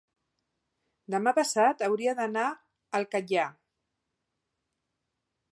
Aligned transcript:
demà 1.15 1.33
passat 1.39 1.83
hauria 1.89 2.15
d'anar 2.21 2.47
al 3.01 3.07
Catllar. 3.15 3.47